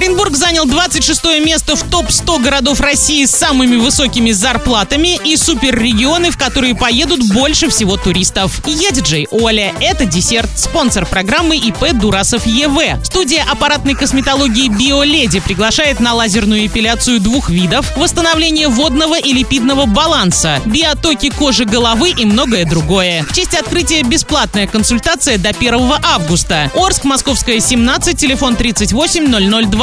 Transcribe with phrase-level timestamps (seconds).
[0.00, 6.38] Оренбург занял 26 место в топ-100 городов России с самыми высокими зарплатами и суперрегионы, в
[6.38, 8.62] которые поедут больше всего туристов.
[8.64, 9.74] Я диджей Оля.
[9.78, 10.48] Это десерт.
[10.56, 13.04] Спонсор программы ИП Дурасов ЕВ.
[13.04, 20.62] Студия аппаратной косметологии Биоледи приглашает на лазерную эпиляцию двух видов, восстановление водного и липидного баланса,
[20.64, 23.24] биотоки кожи головы и многое другое.
[23.24, 26.70] В честь открытия бесплатная консультация до 1 августа.
[26.74, 29.26] Орск, Московская, 17, телефон 38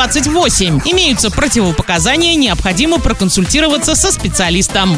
[0.08, 0.82] 0028.
[0.86, 4.98] Имеются противопоказания, необходимо проконсультироваться со специалистом.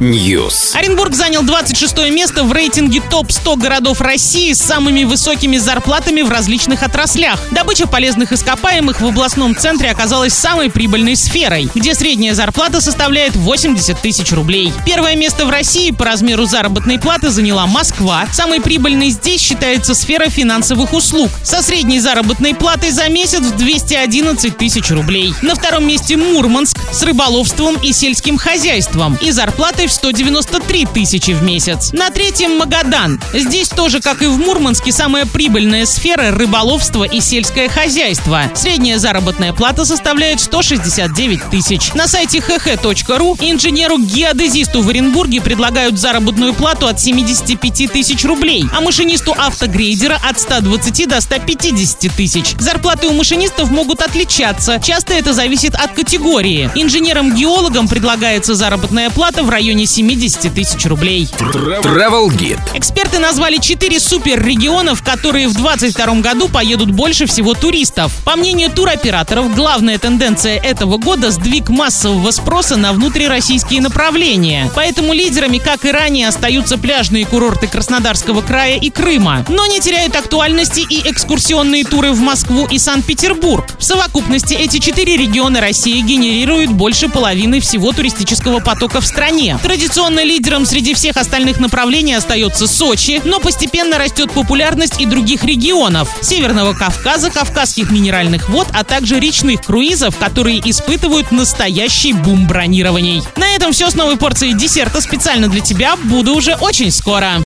[0.00, 0.74] News.
[0.74, 6.82] Оренбург занял 26 место в рейтинге топ-100 городов России с самыми высокими зарплатами в различных
[6.82, 7.40] отраслях.
[7.50, 14.00] Добыча полезных ископаемых в областном центре оказалась самой прибыльной сферой, где средняя зарплата составляет 80
[14.00, 14.72] тысяч рублей.
[14.86, 18.26] Первое место в России по размеру заработной платы заняла Москва.
[18.32, 24.56] Самой прибыльной здесь считается сфера финансовых услуг со средней заработной платой за месяц в 211
[24.56, 25.34] тысяч рублей.
[25.42, 31.42] На втором месте Мурманск с рыболовством и сельским хозяйством и зарплатой в 193 тысячи в
[31.42, 31.92] месяц.
[31.92, 33.20] На третьем Магадан.
[33.32, 38.42] Здесь тоже, как и в Мурманске, самая прибыльная сфера– рыболовство и сельское хозяйство.
[38.54, 41.94] Средняя заработная плата составляет 169 тысяч.
[41.94, 49.32] На сайте hh.ru инженеру-геодезисту в Оренбурге предлагают заработную плату от 75 тысяч рублей, а машинисту
[49.32, 52.54] автогрейдера от 120 до 150 тысяч.
[52.72, 54.80] Зарплаты у машинистов могут отличаться.
[54.82, 56.70] Часто это зависит от категории.
[56.74, 61.28] Инженерам-геологам предлагается заработная плата в районе 70 тысяч рублей.
[61.38, 62.58] Travel Guide.
[62.72, 68.10] Эксперты назвали четыре суперрегиона, в которые в 2022 году поедут больше всего туристов.
[68.24, 74.70] По мнению туроператоров, главная тенденция этого года– сдвиг массового спроса на внутрироссийские направления.
[74.74, 79.44] Поэтому лидерами, как и ранее, остаются пляжные курорты Краснодарского края и Крыма.
[79.50, 82.20] Но не теряют актуальности и экскурсионные туры в
[82.62, 83.64] Москву и Санкт-Петербург.
[83.78, 89.58] В совокупности эти четыре региона России генерируют больше половины всего туристического потока в стране.
[89.62, 96.08] Традиционно лидером среди всех остальных направлений остается Сочи, но постепенно растет популярность и других регионов–
[96.22, 103.22] Северного Кавказа, Кавказских минеральных вод, а также речных круизов, которые испытывают настоящий бум бронирований.
[103.36, 105.96] На этом все с новой порцией десерта специально для тебя.
[106.04, 107.40] Буду уже очень скоро.